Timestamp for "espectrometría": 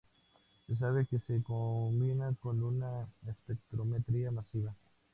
3.27-4.31